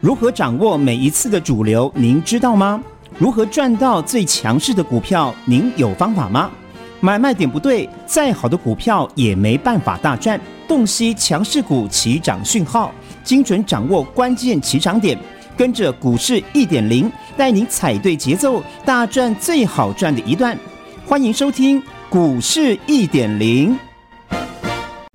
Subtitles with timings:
[0.00, 1.92] 如何掌握每一次的主流？
[1.96, 2.80] 您知道吗？
[3.18, 5.34] 如何赚到最强势的股票？
[5.44, 6.48] 您有方法吗？
[7.00, 10.40] 买卖点不对，再好的股票也没办法大赚。
[10.68, 12.92] 洞悉强势股起涨讯号，
[13.24, 15.18] 精准掌握关键起涨点，
[15.56, 20.56] 跟着股市一点零，带您踩对节奏，大赚最好赚的一段。
[21.04, 23.76] 欢迎收听股市一点零。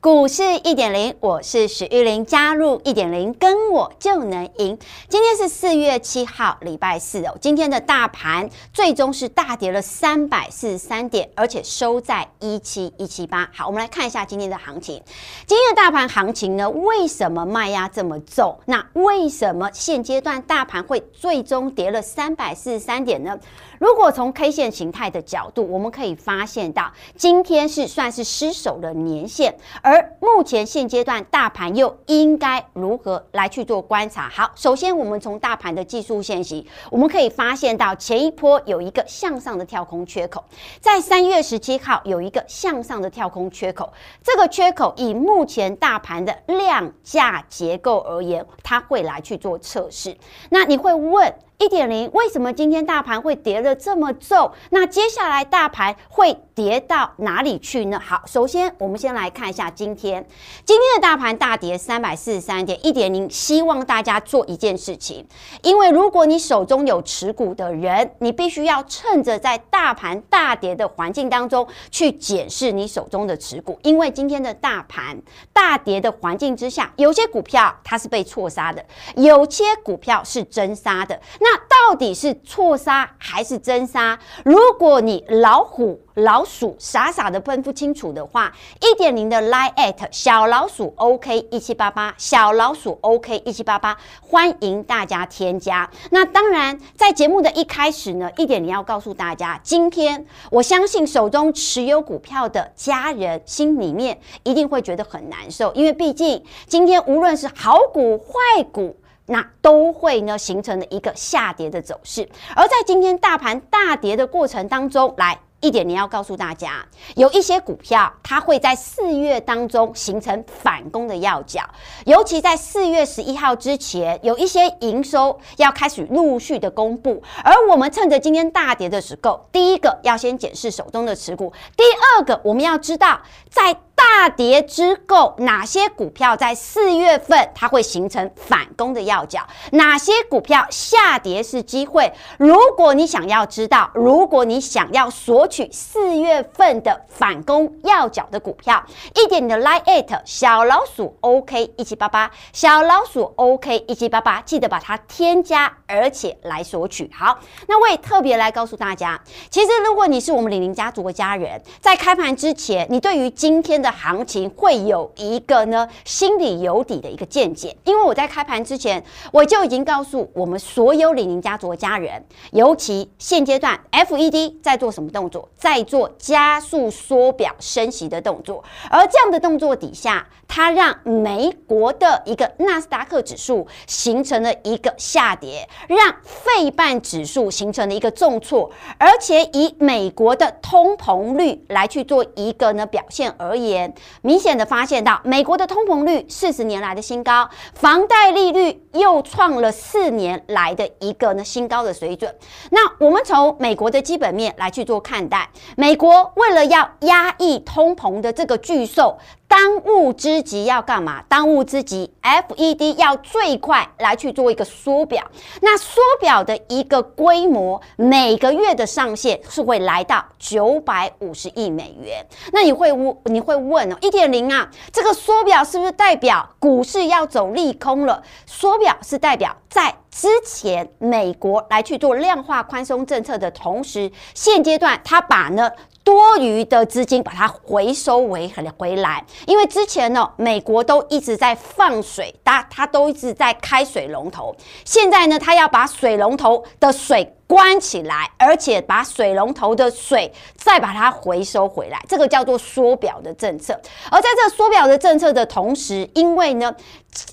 [0.04, 4.78] 股市一点零，我是许玉玲，加入一点零，跟我就能赢。
[5.08, 7.38] 今天是四月七号，礼拜四哦。
[7.40, 13.50] 今天的大盘最终是大跌了三百四十三点，而且收在一七一七八。
[13.54, 15.02] 好，我们来看一下今天的行情。
[15.46, 18.60] 今天的大盘行情呢，为什么卖压这么重？
[18.66, 23.40] 那为什么现阶段大盘会最终跌了三百四十三点呢？
[23.80, 34.28] 如果从 K 线形态的角度，我们可以发现到，今天是算是失守了年线，而而目前现阶段大盘又应该如何来去做观察？
[34.28, 40.44] 好，首先我们从大盘的技术线型，我们可以发现到前一波有一个向上的跳空缺口，
[40.80, 50.18] 在三月十七号有一个向上的跳空缺口，这个缺口以目前大盘的量价结构而言，它会来去做测试。
[50.50, 51.32] 那你会问？
[51.64, 54.52] 一点零，为什么今天大盘会跌得这么重？
[54.72, 57.98] 那接下来大盘会跌到哪里去呢？
[57.98, 60.28] 好，首先我们先来看一下今天，
[60.66, 65.26] 今天的大盘大跌三百四十三点一点零，希望大家做一件事情，
[65.62, 75.18] 因为如果你手中有持股的人，你必须要趁着在大盘大跌的环境当中去检视你手中的持股，因为今天的大盘
[75.54, 78.84] 大跌的环境之下，有些股票它是被错杀的，
[79.16, 81.53] 有些股票是真杀的，那。
[81.94, 84.18] 到底是错杀还是真杀？
[84.44, 95.88] 如果你老虎、老鼠傻傻的分不清楚的话，一点零的 line at 小老鼠 OK 一七八八，小老鼠 OK 一七八八，欢迎大家添加。
[96.10, 108.96] 那当然，在节目的一开始呢，一点零要告诉大家，今天我相信手中持有股票的家人心里面一定会觉得很难受，因为毕竟今天无论是好股坏股。
[109.26, 116.86] 那都会呢形成了一个下跌的走势，而在今天大盘大跌的过程当中，来一点你要告诉大家，
[117.16, 121.62] 有一些股票它会在四月当中形成反攻的要角，
[122.06, 131.84] 尤其在四月十一号之前，有一些营收要开始陆续的公布，而我们趁着今天大跌的时候，第一个要先检视手中的持股，第
[132.18, 133.74] 二个我们要知道在。
[134.04, 139.40] 大跌之后，哪些股票在四月份它会形成反攻的要角？
[139.72, 142.12] 哪些股票下跌是机会？
[142.38, 148.84] 如果你想要知道，如果你想要索取四月份的反攻要角的股票，
[149.16, 157.10] 一点你的 line at 小老鼠 OK 一七八八，小老鼠 OK 一七八八，记得把它添加，而且来索取。
[157.18, 193.83] 好，那我也特别来告诉大家，其实如果你是我们李宁家族的家人，在开盘之前，你对于今天的行情会有一个呢心里有底的一个见解，因为我在开盘之前我就已经告诉我们所有李宁家族的家人，尤其现阶段 FED 在做什么动作，在做加速缩表升息的动作，而这样的动作底下，它让美国的一个纳斯达克指数形成了一个下跌，让费半指数形成了一个重挫，而且以美国的通膨率来去做一个呢表现而言。
[194.22, 202.34] 明显的发现到，美国的通膨率四十年来的新高，房贷利率又创了四年来的一个呢新高的水准。
[202.72, 209.18] 那我们从美国的基本面来去做看待，美国为了要压抑通膨的这个巨兽。
[209.54, 211.24] 当务之急要干嘛？
[211.30, 215.24] 当务之急，FED 要最快来去做一个缩表。
[215.62, 222.26] 那缩表的一个规模，每个月的上限是会来到九百五十亿美元。
[222.52, 228.24] 那你会问，你会问哦，一点零啊，这个缩表是不是代表股市要走利空了？
[228.48, 235.72] 缩表是代表在之前美国来去做量化宽松政策的同时，现阶段他把呢。
[236.04, 247.36] 多余的资金把它回收回回来，因为之前呢，美国都一直在放水，它它都一直在开水龙头，现在呢，它要把水龙头的水。
[247.54, 253.80] 关起来，而且把水龙头的水再把它回收回来，这个叫做缩表的政策。
[254.10, 256.76] 而在这缩表的政策的同时，因为呢，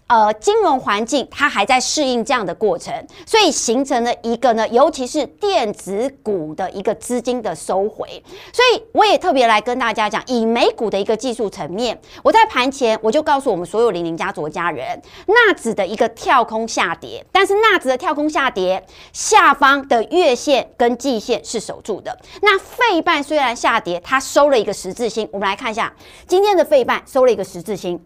[0.09, 2.95] 呃，金融环境它还在适应这样的过程，
[3.25, 8.23] 所以形成了一个呢，尤其是电子股的一个资金的收回。
[8.53, 18.85] 所以我也特别来跟大家讲，以美股的一个技术层面，我在盘前我就告诉我们所有零零家族家人，纳指的一个跳空下跌，但是纳指的跳空下跌
[19.15, 22.17] 下方的月线跟季线是守住的。
[22.43, 25.93] 那费半虽然下跌，它收了一个十字星，我们来看一下
[26.27, 28.01] 今天的费半收了一个十字星。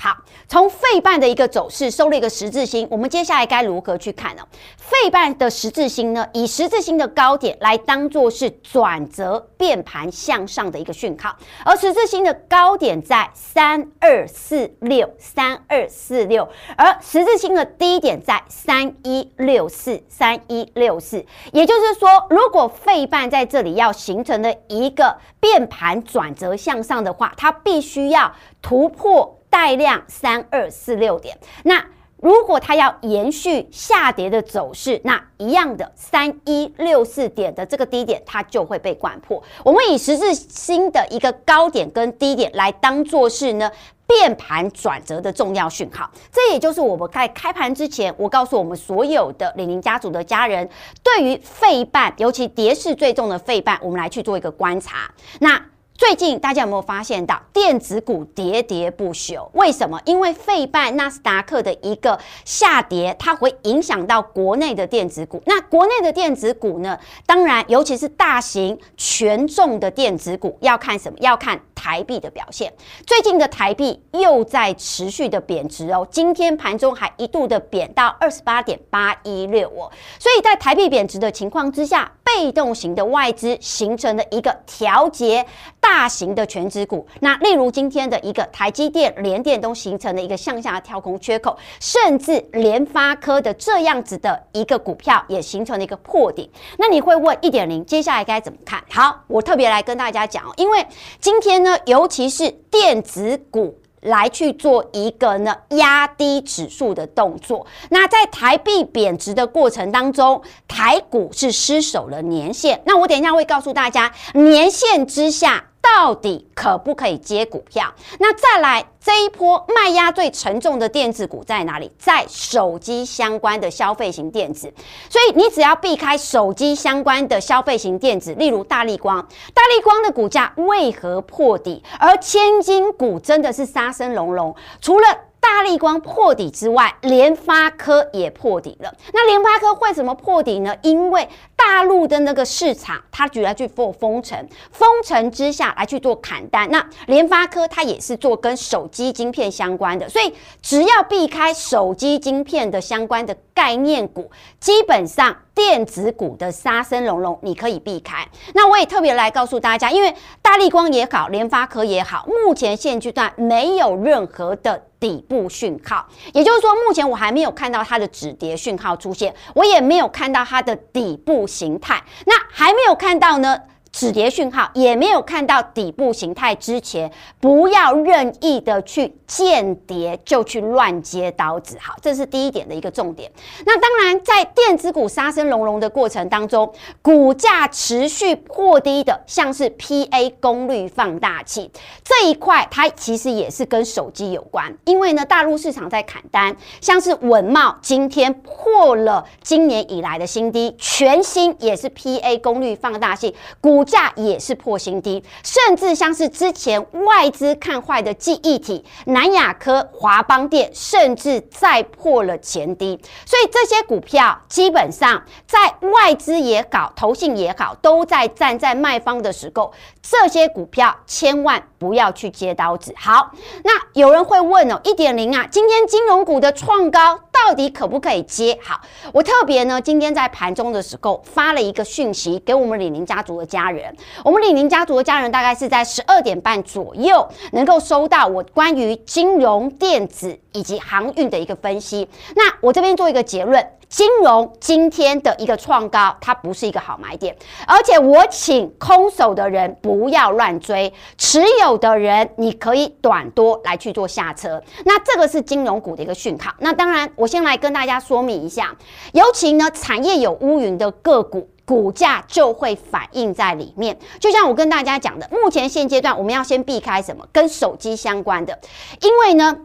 [0.00, 0.16] 好，
[0.46, 4.42] 从费半的一个走势收了一个十字星，我们接下来该如何去看呢？
[4.76, 29.34] 费半的十字星呢，以十字星的高点来当做是转折变盘向上的一个讯号，而十字星的高点在三二四六三二四六，而十字星的低点在三一六四三一六四，也就是说，如果费半在这里要形成的一个变盘转折向上的话，它必须要突破。
[29.50, 31.84] 带量三二四六点，那
[32.20, 39.40] 如果它要延续下跌的走势，那一样的三一六四点的这个低点，它就会被掼破。
[39.64, 43.70] 我们以十字星的一个高点跟低点来当做是呢
[44.04, 46.10] 变盘转折的重要讯号。
[46.32, 50.68] 这也就是我们在开盘之前，我告诉我们所有的零零家族的家人，
[51.04, 55.08] 对于费半，尤其跌势最重的费半，我们来去做一个观察。
[55.38, 55.64] 那
[55.98, 59.50] 最近大家有没有发现到电子股跌跌不休？
[59.54, 60.00] 为什么？
[60.04, 65.42] 因为费半纳斯达克的一个下跌，它会影响到国内的电子股。
[65.44, 66.96] 那国内的电子股呢？
[67.26, 71.18] 当然，尤其是大型权重的电子股，要看什么？
[71.20, 72.72] 要看台币的表现。
[73.04, 79.90] 最近的台币又在持续的贬值哦，今天盘中还一度的贬到二十八点八一六哦。
[80.20, 85.44] 所以在台币贬值的情况之下，被动型的外资形成了一个调节
[85.90, 96.46] 大型的权值股，那例如今天的一个台积电、联电都形成了一个向下跳空缺口，甚至联发科的这样子的一个股票也形成了一个破顶。
[96.76, 98.84] 那你会问一点零，接下来该怎么看？
[98.90, 100.86] 好，我特别来跟大家讲，因为
[101.20, 103.80] 今天呢，尤其是电子股。
[104.02, 107.66] 来去做一个呢压低指数的动作。
[107.90, 112.80] 那在台币贬值的过程当中，台股是失守了年线。
[112.86, 115.64] 那我等一下会告诉大家，年线之下。
[115.96, 117.92] 到底可不可以接股票？
[118.18, 121.90] 那再来这一波卖压最沉重的电子股在哪里？
[121.98, 124.72] 在手机相关的消费型电子。
[125.08, 131.82] 所以你只要避开手机相关的消费型电子，例如大立光，大立光的股价为何破底？
[131.98, 135.06] 而千金股真的是杀声隆隆，除了。
[135.40, 138.92] 大立光破底之外，联发科也破底了。
[139.14, 140.74] 那联发科为什么破底呢？
[140.82, 141.26] 因为
[141.68, 144.42] 大陆的那个市场，它主要去做封城，
[144.72, 146.66] 封城之下来去做砍单。
[146.70, 150.32] 那联发科它也是做跟手机晶片相关的，所以
[150.62, 158.26] 只要避开手机晶片的相关的概念股，基本上电子股的杀声隆隆，你可以避开。
[158.54, 164.84] 那我也特别来告诉大家，因为大立光也好，联发科也好，目前现阶段没有任何的。
[165.00, 166.04] 底部讯号，
[166.34, 173.58] 也就是说，目前我还没有看到它的止跌讯号出现，我也没有看到它的底部形态，那还没有看到呢。
[173.90, 183.30] 止跌讯号也没有看到底部形态之前，不要任意的去间谍就去乱接刀子，好，这是第一点的一个重点。
[183.64, 186.70] 那当然，在电子股杀声隆隆的过程当中，
[187.02, 191.70] 股价持续破低的，像是 PA 功率放大器
[192.04, 203.77] 这一块，它其实也是跟手机有关，因为呢，大陆市场在砍单，像是稳茂今天破了今年以来的新低，全新也是 PA 功率放大器股。
[203.78, 212.98] 股价也是破新低，甚至像是之前外资看坏的记忆体南亚科、华邦电，甚至再破了前低。
[213.24, 222.92] 所以这些股票基本上在外资也好、投信也好，都在站在卖方的时候，这些股票千万不要去接刀子。
[222.96, 223.30] 好，
[223.62, 228.58] 那有人会问哦，一点零啊，今天金融股的创高到底可不可以接？
[228.60, 228.80] 好，
[229.12, 233.94] 我特别呢，今天在盘中的时候发了一个讯息给我们李宁家族的家人，
[234.24, 242.08] 我们李宁家族的家人大概是在十二点半左右能够收到我关于金融电子以及航运的一个分析。
[242.34, 243.66] 那我这边做一个结论。
[243.88, 247.34] 金融今天的一个创高，它不是一个好买点，
[247.66, 254.62] 而且我请空手的人不要乱追，持有的人你可以短多来去做下车。
[254.84, 256.52] 那这个是金融股的一个讯号。
[256.58, 258.76] 那当然，我先来跟大家说明一下，
[259.12, 263.96] 尤其呢产业有乌云的个股，股价就会反映在里面。
[264.18, 268.58] 就像我跟大家讲的，目前现阶段我们要先避开什么跟手机相关的，
[269.02, 269.58] 因为呢。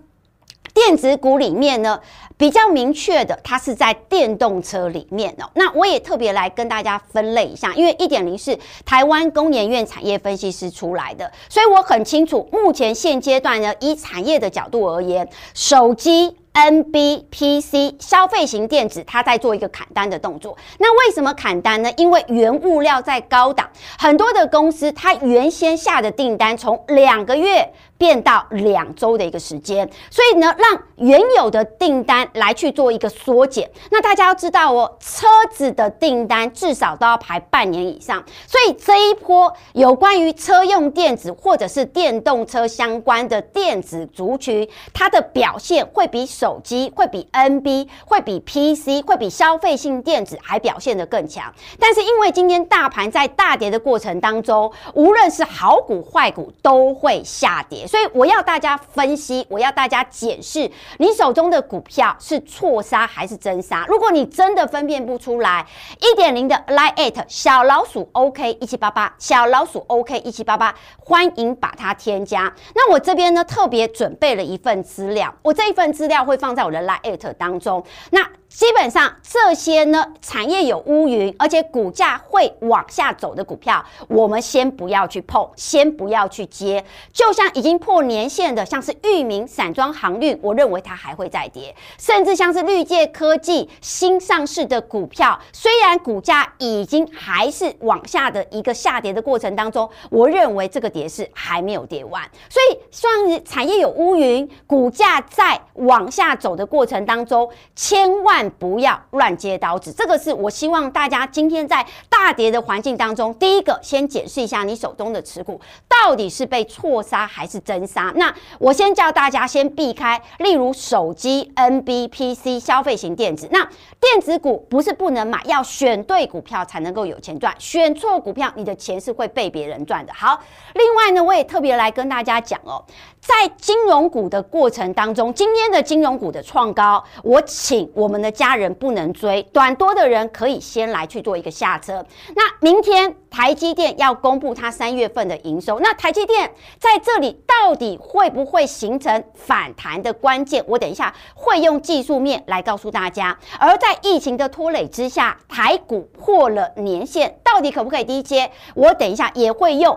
[0.74, 2.00] 电子股里面呢，
[2.36, 5.48] 比较明确的，它是在电动车里面哦。
[5.54, 16.36] 那我也特别来跟大家分类一下，因为一点零是台湾工研院产业分析师出来的，所以我很清楚，目前现阶段呢，以产业的角度而言，手机。
[16.54, 20.56] NB、PC 消费型电子，它在做一个砍单的动作。
[20.78, 21.92] 那为什么砍单呢？
[21.98, 23.68] 因为原物料在高档，
[23.98, 27.68] 很多的公司它原先下的订单从两个月
[27.98, 33.70] 变到两周的一个时间，所以呢，让原有的订单来去做一个缩减。
[33.90, 46.28] 那大家要知道哦，车子的订单至少都要排半年以上，所以这一波有关于车用电子或者是电动车相关的电子族群，它的表现会比。
[46.44, 63.86] 手机会比 NB 会比 PC 会比消费性电子还表现得更强，但是因为今天大盘在大跌的过程当中，无论是好股坏股都会下跌，所以我要大家分析，我要大家检视你手中的股票是错杀还是真杀。
[63.88, 65.66] 如果你真的分辨不出来，
[66.02, 72.54] 一点零的 Line@ 小老鼠 OK 一七八八小老鼠 OK 一七八八，欢迎把它添加。
[72.76, 76.33] 那我这边呢特别准备了一份资料，我这一份资料会。
[76.34, 77.84] 会放在我的 Line@ 当中。
[78.10, 86.86] 那基本上这些呢，产业有乌云，而且股价会往下走的股票，我们先不要去碰，先不要去接。
[87.12, 91.76] 就像已经破年线的，像是裕民、散装航运，我认为它还会再跌。
[91.98, 102.24] 甚至像是绿界科技新上市的股票，虽然股价已经还是往下的一个下跌的过程当中，我认为这个跌势还没有跌完。
[102.48, 103.12] 所以，算
[103.44, 108.43] 产业有乌云，股价在往下走的过程当中，千万。
[108.52, 118.12] 不要乱接刀子，这个是我希望大家今天在大跌的环境当中，第一个先检视一下你手中的持股到底是被错杀还是真杀。
[118.16, 123.48] 那我先叫大家先避开，例如手机、NB、PC、消费型电子。
[123.52, 123.68] 那
[124.00, 130.14] 电子股不是不能买，要选对股票才能够有钱赚，选错股票，你的钱是会被别人赚的。
[130.14, 130.40] 好，
[130.74, 132.84] 另外呢，我也特别来跟大家讲哦，
[133.26, 138.34] 在金融股的过程当中，今天的金融股的创高，我请我们的。
[138.34, 142.04] 家人不能追，短多的人可以先来去做一个下车。
[142.36, 150.66] 那明天台积电要公布它三月份的营收，那台积电在这里到底会不会形成反弹的关键？
[150.68, 153.38] 我等一下会用技术面来告诉大家。
[153.60, 158.52] 而在疫情的拖累之下，台股破了年线，到底可不可以低接？
[158.74, 159.96] 我等一下也会用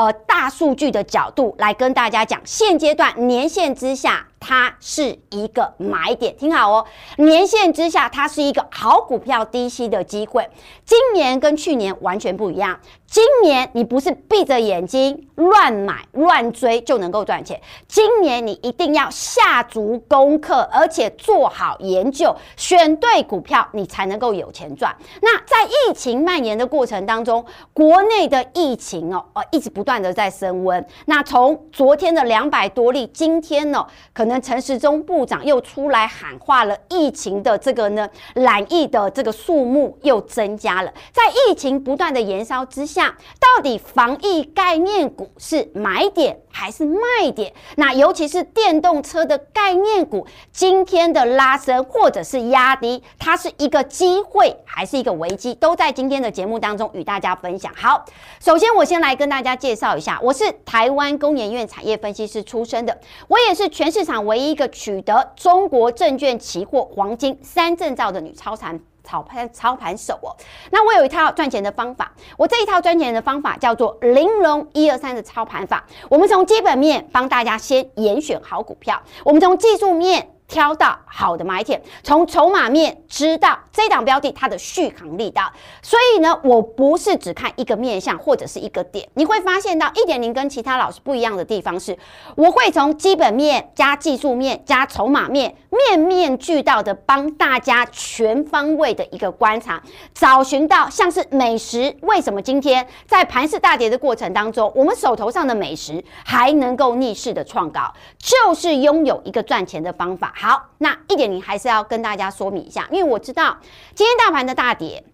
[0.00, 2.40] 呃大数据的角度来跟大家讲。
[2.46, 4.29] 现阶段年限之下。
[4.40, 6.84] 它是一个买点，听好哦。
[7.18, 10.48] 年线之下，它是一个好股票低吸的机会。
[10.86, 12.80] 今年跟去年完全不一样。
[13.06, 24.96] 今年你不是闭着眼睛乱买乱追就能够赚钱，今年你一定要下足功课，而且做好研究，选对股票，你才能够有钱赚。
[25.20, 27.44] 那在疫情蔓延的过程当中，
[27.74, 30.86] 国内的疫情哦，呃，一直不断的在升温。
[31.06, 34.29] 那从昨天的两百多例，今天呢，可能。
[34.30, 40.94] 那陈时中部长又出来喊话了，疫情的这个呢，染疫的这个数目又增加了。
[41.12, 43.08] 在疫情不断的延烧之下，
[43.40, 47.52] 到底防疫概念股是买点还是卖点？
[47.76, 55.54] 那尤其是电动车的概念股，今天的拉升或者是压低，它是一个机会还是一个危机？
[55.54, 57.72] 都在今天的节目当中与大家分享。
[57.74, 58.04] 好，
[58.40, 64.20] 首先我先来跟大家介绍一下，我是台湾工研院产业分析师出身的，我也是全市场。
[64.26, 70.34] 唯一一个取得中国证券期货黄金三证照的女操盘操盘操盘手哦，
[70.70, 75.84] 那我有一套赚钱的方法，我这一套赚钱的方法叫做玲珑一二三的操盘法。
[76.08, 80.34] 我们从基本面帮大家先严选好股票，我们从技术面。
[80.50, 85.50] 挑到好的买点，从筹码面知道这档标的它的续航力道。
[85.80, 91.96] 所以呢，我不是只看一个面向或者是一个点，你会发现到一点零跟其他老师不一样的地方是，
[92.34, 99.80] 我会从基本面加技术面加筹码面，面面俱到的帮大家全方位的一个观察，
[100.12, 107.82] 找寻到像是美食，为什么今天在盘势大跌的过程当中，我们手头上的美食还能够逆势的创高，
[108.18, 110.34] 就是拥有一个赚钱的方法。
[110.40, 113.58] 好，那一点零还是要跟大家说明一下，因为我知道
[113.94, 115.04] 今天大盘的大跌，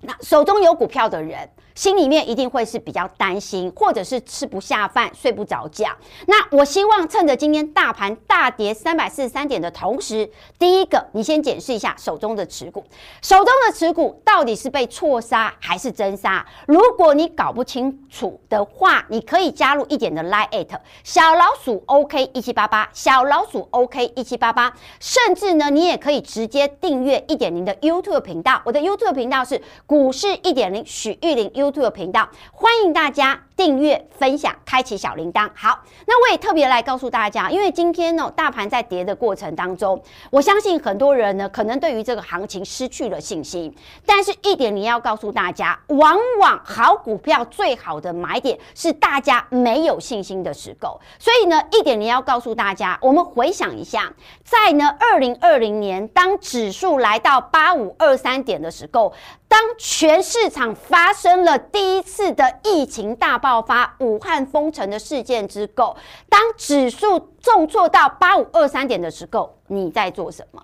[0.00, 1.46] 那手中有股票的人。
[1.74, 5.88] 心里面一定会是比较担心，或者是吃不下饭、睡不着觉。
[6.26, 12.84] 那我希望趁着今天大盘大跌三百四十三点的同时，第一个，你先检视一下手中的持股，
[13.22, 16.44] 手中的持股到底是被错杀还是真杀？
[16.66, 20.66] 如果你搞不清楚的话，你可以加入一点的 Line@
[21.04, 28.60] 小老鼠 OK 一七八八，小老鼠 OK 一七八八，甚至呢，你也可以直接订阅一点零的 YouTube 频道。
[28.64, 31.50] 我的 YouTube 频道是股市一点零许玉玲。
[31.62, 35.48] YouTube 频道，欢迎大家订阅、分享、开启小铃铛。
[35.54, 43.72] 好，那我也特别来告诉大家，因为今天呢，大盘在跌的过程当中，我相信很多人呢，可能对于这个行情失去了信心。
[44.04, 51.00] 但是，一点你要告诉大家，往往好股票最好的买点是大家没有信心的时候。
[51.20, 59.12] 所以呢，一点你要告诉大家，我们回想一下，在呢二零二零年，当指数来到八五二三点的时候。
[59.52, 65.94] 当全市场发生了第一次的疫情大爆发、武汉封城的事件之后，
[66.30, 70.62] 当指数重挫到八五二三点的时候，你在做什么？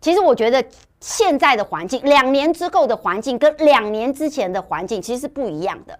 [0.00, 0.64] 其实我觉得
[1.00, 5.98] 现在的环境，两年之后的环境跟两年之前的环境其实是不一样的。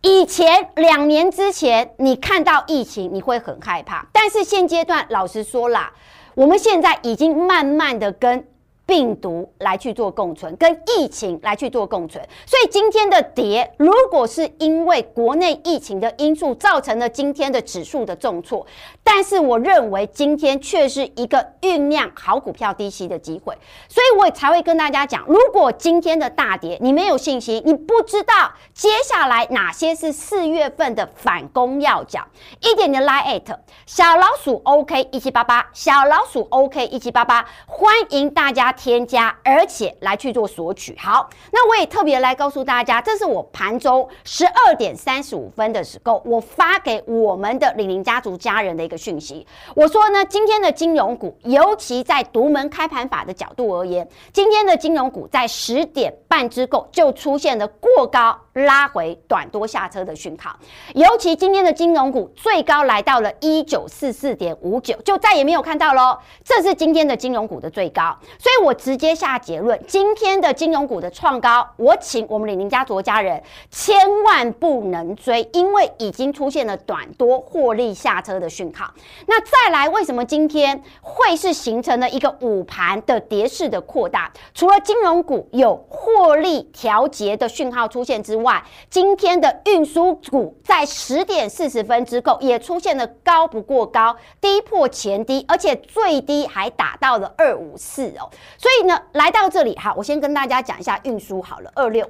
[0.00, 5.92] 以前两年之前，你看到疫情你会很害怕，但是现阶段，老实说啦，
[6.34, 8.48] 我们现在已经慢慢的跟。
[8.88, 18.66] 病毒来去做共存，跟疫情来去做共存，所以今天的跌，如果是因为国内疫情的因素造成了今天的指数的重挫，
[19.04, 23.54] 但是我认为今天却是一个酝酿好股票低吸的机会，
[23.90, 32.26] 所以我也才会跟大家讲，如果今天的大跌你没有信心，你不知道接下来哪些是四月份的反攻要角，
[32.62, 38.74] 一点点 Line@ 小老鼠 OK 一七八八，小老鼠 OK 一七八八，欢迎大家。
[38.78, 40.96] 添加，而且来去做索取。
[40.96, 49.44] 好，那我也特别来告诉大家，这是我盘中十二点三十五分的时候，我发给我们的李宁家族家人的一个讯息。
[49.74, 60.56] 我说呢，今天的金融股，尤其在独门开盘法的角度而言，今天的金融股在十点半之后就出现了过高拉回、短多下车的讯号。
[60.94, 66.18] 尤其今天的金融股最高来到了一九四四点五九，就再也没有看到喽。
[66.42, 68.74] 这是今天的金融股的最高，所以我。
[68.78, 78.88] 直接下结论，今天的金融股的创高，我请我们李宁家族家人千万不能追，因为已经出现了短多获利下车的讯号。
[79.26, 84.32] 那再来，为什么今天会是形成了一个午盘的跌势的扩大？
[84.54, 88.47] 除了金融股有获利调节的讯号出现之外，
[88.90, 98.30] 今天的运输股在十点四十分之后也出现了高不过高，低破前低，而且最低还打到了二五四哦。
[98.56, 101.70] 所以呢，来到这里，好，我先跟大家讲一下运输好了。
[101.74, 102.08] 二六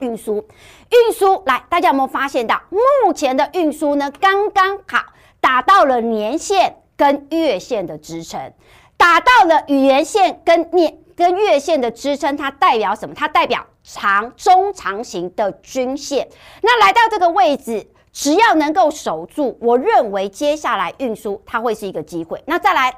[0.00, 0.36] 运输，
[0.90, 5.04] 运输来，大家有没有发现到，目前的运输呢，刚刚好
[5.40, 8.52] 打到了年线跟月线的支撑，
[8.96, 13.14] 打到了语言线跟年跟月线的支撑，它代表什么？
[13.14, 16.26] 它代表长中长型的均线。
[16.62, 22.42] 那来到这个位置，只要能够守住，我认为接下来运输它会是一个机会。
[22.46, 22.92] 那再来。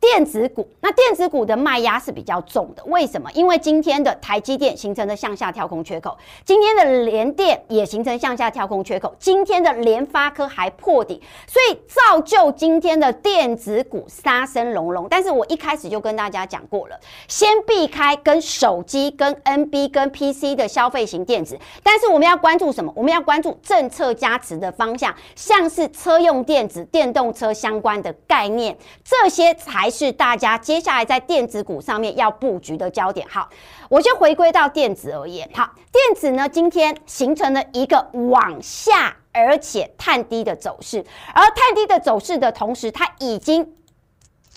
[0.00, 3.30] 电子股，那电子股的卖压是比较重的，为什么？
[3.32, 15.06] 因为今天的台积电形成了向下跳空缺口，今天的联电也形成向下跳空缺口，今天的联发科还破底，所以造就今天的电子股杀声隆隆。
[15.10, 22.90] 但是我一开始就跟大家讲过了，先避开跟手机、跟 NB、跟 PC 的消费型电子，但是我们要关注什么？
[22.96, 29.89] 我们要关注政策加持的方向，像是车用电子、电动车相关的概念，这些才。
[29.90, 33.26] 是大家接下来在电子股上面要布局的焦点。
[33.28, 33.48] 好，
[33.88, 35.48] 我先回归到电子而言。
[35.52, 43.74] 好，电子呢今天形成了一个往下而且探低的走势，而探低的走势的同时，它已经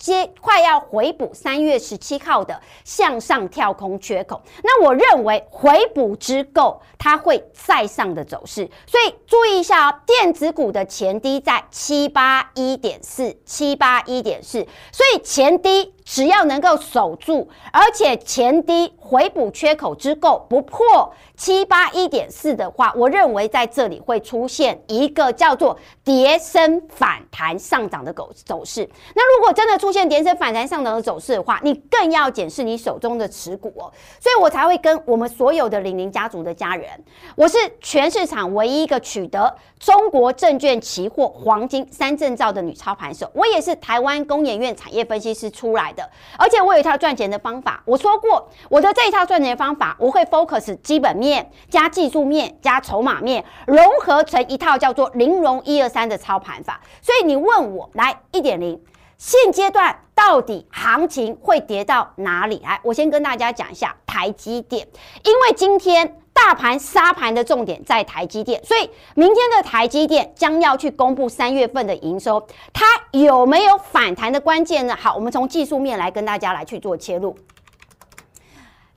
[0.04, 14.58] 接快要回补三月十七号的向上跳空缺口，那我认为回补之后，它会再上的走势，所以注意一下哦，电子股的前低在七八一点四，七八一点四，
[14.92, 15.93] 所以前低。
[16.04, 28.88] 只要能够守住，而且前低回补缺口之后不破七八一点四的话，我认为在这里会出现一个叫做叠升反弹上涨的走走势。
[29.14, 33.90] 那如果真的出现叠升反弹上涨的走势的话，你更要检视你手中的持股哦。
[34.20, 36.88] 所以我才会跟我们所有的领林家族的家人，
[37.34, 46.08] 我是全市场唯一一个取得中国证券期货黄金三证照的女操盘手，我也是台湾工研院产业分析师出来的。
[46.38, 56.80] 而且我有一套赚钱的方法，我说过我的这一套赚钱方法，我会 focus 基本面加技术面加筹码面，融合成一套叫做玲珑一二三的操盘法。
[57.00, 58.80] 所以你问我来一点零，
[59.16, 62.60] 现阶段到底行情会跌到哪里？
[62.64, 64.86] 来，我先跟大家讲一下台积电，
[65.24, 66.20] 因为今天。
[66.34, 74.94] 大盘杀盘的重点在台积电，所以明天的台积电将要去公布三月份的营收，它有没有反弹的关键呢？
[74.94, 77.34] 好，我们从技术面来跟大家来去做切入，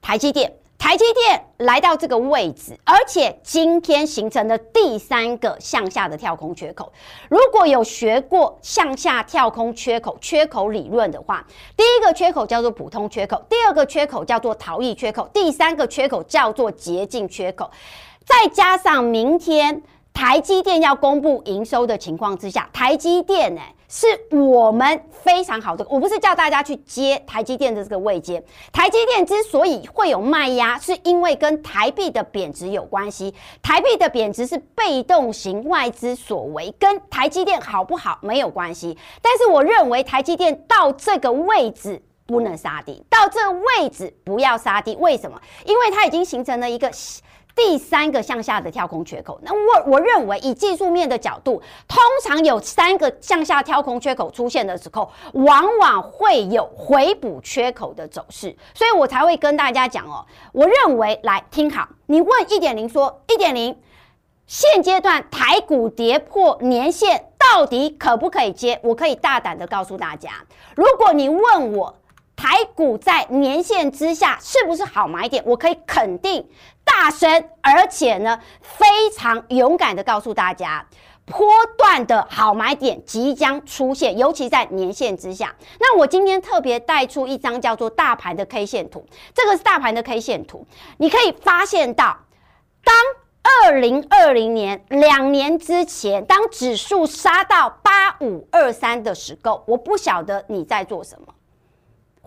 [0.02, 0.52] 台积电。
[0.78, 6.94] 台积电来到这个位置，而且今天形成了第三个向下的跳空缺口。
[7.30, 17.70] 如果有学过向下跳空缺口缺口理论的话，第一个缺口叫做普通缺口，第二个缺口叫做逃逸缺口，第三个缺口叫做捷径缺口。
[18.26, 19.82] 再加上明天
[20.13, 23.62] 台积电要公布营收的情况之下，台积电呢？
[23.89, 28.43] 是我们非常好的，我不是叫大家去接台积电的这个位阶。
[28.73, 33.34] 台积电之所以会有卖压，是因为跟台币的贬值有关系。
[33.62, 38.97] 台币的贬值是被动型外资所为，跟台积电好不好没有关系。
[39.21, 44.97] 但是我认为台积电到这个位置不能杀低，到这个位置不要杀低。
[44.97, 45.39] 为什么？
[45.65, 46.91] 因为它已经形成了一个。
[47.58, 63.76] 第三个向下的跳空缺口，那我我认为以技术面的角度，通常有三个向下跳空缺口出现的时候，往往会有回补缺口的走势，所以我才会跟大家讲哦，我认为来听好，你问一点零说一点零，
[64.46, 68.80] 现阶段台股跌破年线到底可不可以接？
[68.84, 70.30] 我可以大胆的告诉大家，
[70.76, 71.96] 如果你问我。
[72.38, 75.43] 台股在年线之下是不是好买点？
[75.45, 76.47] 我可以肯定，
[76.86, 80.88] 大声而且呢非常勇敢的告诉大家，
[81.26, 85.56] 波段的好买点即将出现，尤其在年线之下。
[85.80, 90.65] 那我今天特别带出一张叫做大盘的 K 线图，这个是大盘的 K 线图，
[90.97, 92.15] 你可以发现到，
[92.84, 92.95] 当
[93.65, 101.34] 二零二零年两年之前，当指数杀到八五二三的时候，我不晓得你在做什么。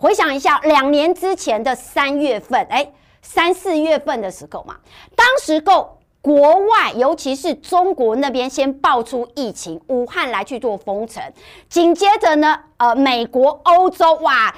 [0.01, 4.75] 回想一下，两年之前的三月份，哎，三四月份的时候嘛，
[5.15, 11.21] 当时够国外，尤其是中国那边先爆出疫情，武汉来去做封城，
[11.69, 14.51] 紧接着呢，呃，美国、欧洲，哇，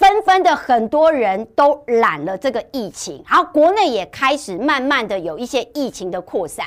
[0.00, 6.64] 纷纷的很多人都染了这个疫情，然后国内也开始慢慢的有一些疫情的扩散。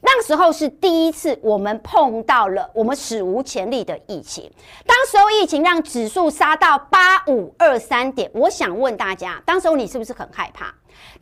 [0.00, 4.48] 那时候是第一次，我们碰到了我们史无前例的疫情。
[4.86, 10.72] 当时候疫情让指数杀到八五二三点，我想问大家，当时候你是不是很害怕？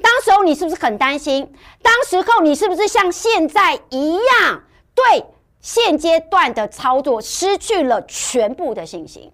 [0.02, 1.50] 当时候你是不是很担心？
[1.80, 4.62] 当时候你是不是像现在一样，
[4.94, 5.24] 对
[5.62, 9.32] 现阶段的操作失去了全部的信心？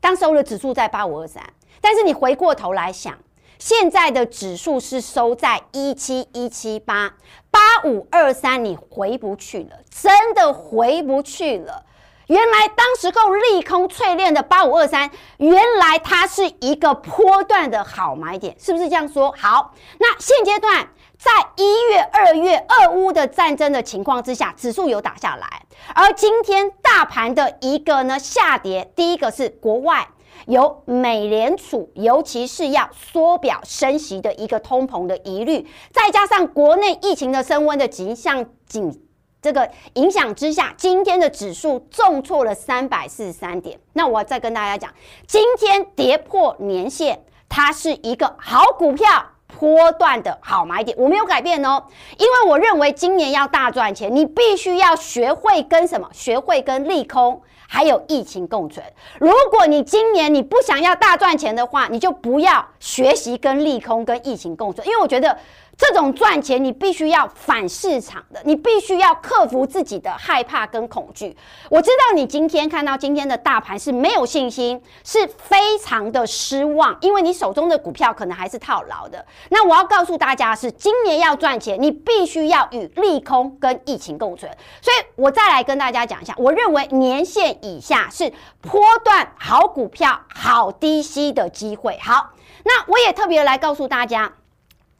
[0.00, 1.42] 当时候的指数在八五二三，
[1.80, 3.18] 但是你回过头来想。
[3.58, 7.12] 现在的指数是收在一七一七八
[7.50, 11.84] 八五二三，你回不去了，真的回不去了。
[12.28, 19.34] 原来当时候利空淬炼的八五二三，原来它是一个波段的好买点，是不是这样说？
[19.36, 30.06] 好，那现阶段在一月、二月俄乌的战争的情况之下，指数有打下来，而今天大盘的一个呢下跌，第一个是国外。
[30.46, 39.02] 有美联储，尤其是要缩表升息的一个通膨的疑虑，再加上国内疫情的升温的景象，景
[39.40, 43.78] 这个影响之下，今天的指数重挫了三百四十三点。
[43.92, 44.92] 那我再跟大家讲，
[45.26, 49.06] 今天跌破年线，它是一个好股票，
[49.58, 51.84] 波段的好买点，我没有改变哦，
[52.18, 56.08] 因为我认为今年要大赚钱，你必须要学会跟什么？
[56.12, 57.40] 学会跟利空。
[57.70, 58.84] 还有疫情共存。
[59.20, 64.86] 如果你今年你不想要大赚钱的话，你就不要学习跟利空跟疫情共存。
[64.88, 65.38] 因为我觉得
[65.78, 71.34] 这种赚钱，你必须要反市场的，你必须要克服自己的害怕跟恐惧。
[71.70, 79.24] 我知道你今天看到今天的大盘是没有信心，是非常的失望，因为你手中的股票可能还是套牢的。
[79.50, 84.50] 那我要告诉大家的是，今年要赚钱，你必须要与利空跟疫情共存。
[84.82, 91.96] 所以我再来跟大家讲一下，我认为年线以下是波段好股票、好低吸的机会。
[92.02, 92.32] 好，
[92.64, 94.32] 那我也特别来告诉大家。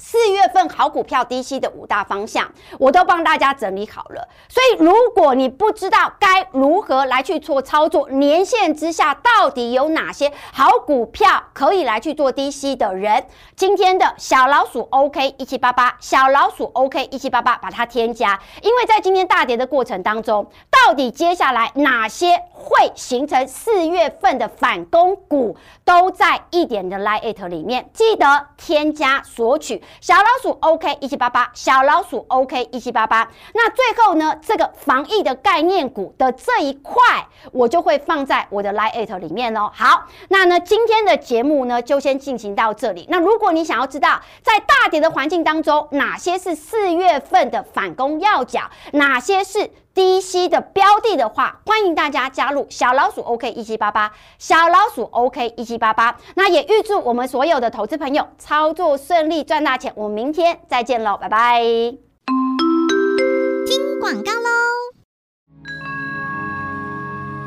[0.00, 4.28] 四月份好股票低吸的五大方向，我都帮大家整理好了。
[4.48, 18.38] 所以，如果你不知道该如何来去做操作，年限之下到底有哪些好股票可以来去做低吸的人，今天的小老鼠 OK 一七八八，小老鼠 OK 一七八八，把它添加。
[18.62, 20.48] 因为在今天大跌的过程当中，
[20.86, 29.82] 到底接下来哪些会形成四月份的反攻股，都在一点的 Line@ 里面，记得添加索取。
[30.00, 33.28] 小老鼠 OK 一七八八，小老鼠 OK 一七八八。
[33.54, 39.70] 那最后呢，这个防疫的概念股的这一块，我就会放在我的 Line@ 里面哦。
[39.74, 43.06] 好，那呢，今天的节目呢，就先进行到这里。
[43.08, 48.62] 那如果你想要知道，在大跌的环境当中，哪些是四月份的反攻要角，
[48.92, 56.16] 哪些是低吸的标的的话，欢迎大家加入小老鼠 OK 一七八八，小老鼠 OK 一七八八。
[56.36, 59.92] 那也预祝我们所有的投资朋友操作顺利，赚大钱。
[59.96, 61.60] 我们明天再见喽，拜拜。
[63.66, 64.48] 听广告喽。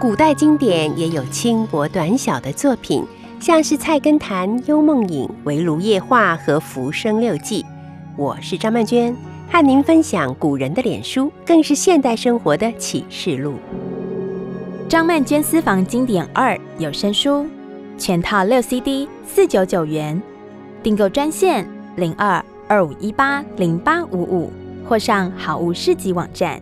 [0.02, 3.08] 古代经典也有轻薄短小的作品，
[3.40, 7.64] 像是《菜根谭》《幽梦影》《围炉夜话》和《浮生六记》。
[8.18, 9.31] 我是张曼娟。
[9.54, 13.56] 和您分享古人的脸书，更是现代生活的启示录。
[14.88, 17.46] 张曼娟私房经典二有声书，
[17.98, 20.20] 全套六 CD，四九九元。
[20.82, 24.54] 订购专线零二二五一八零八五五，
[24.88, 26.58] 或上好物市集网站。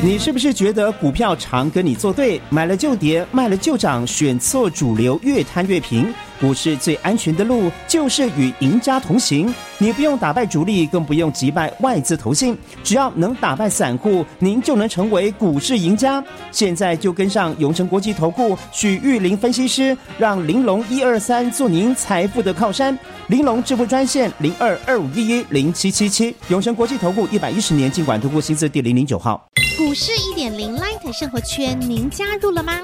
[0.00, 6.14] 你是不是觉得股票常跟你作对，买了就跌，卖了就涨，选错主流，越贪越平？
[6.40, 9.52] 股市最安全的路就是与赢家同行。
[9.78, 16.22] 你不用打败主力，更不用击败外资投信，只要能打败散户，您就能成为股市赢家。
[16.50, 22.96] 现在就跟上永诚国际投顾许玉林分析师，让玲珑一二三做您财富的靠山。
[23.28, 26.34] 玲珑致富专线零二二五一一零七七七。
[26.48, 29.48] 永诚国际投顾一百一十年金管投顾新字第零零九号。
[29.76, 32.74] 股市一点零 Light 生活圈，您加入了吗？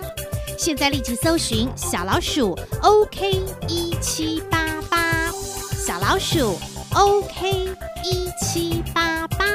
[0.60, 4.58] 现在立即搜寻小老鼠 OK 一七八
[4.90, 5.32] 八，
[5.74, 6.58] 小老鼠
[6.92, 7.66] OK
[8.04, 9.46] 一七八八，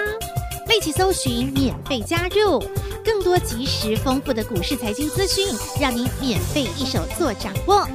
[0.68, 2.60] 立即搜寻免费加入，
[3.04, 5.46] 更多及时丰富的股市财经资讯，
[5.80, 7.88] 让您免费一手做掌握。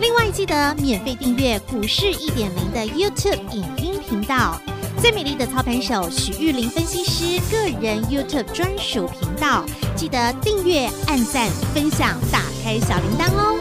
[0.00, 4.58] 另外，记得免费订阅股市一点零的 YouTube 影音频道。
[5.00, 13.56] 最美丽的操盘手许玉林分析师个人 YouTube 专属频道，记得订阅、按赞、分享、打开小铃铛哦。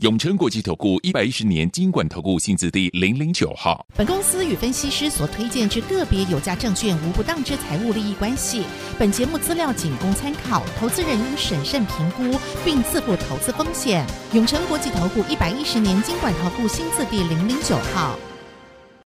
[0.00, 3.84] 永诚国际投顾一百一十年金管投顾新字第零零九号。
[3.96, 8.62] 本公司与分析师所推荐之个别有价证券无不当之财务利益关系。
[8.98, 14.06] 本节目资料仅供参考，投资人应审慎评估并自负投资风险。
[14.34, 18.18] 永诚国际投顾一百一十年金管投顾新字第零零九号。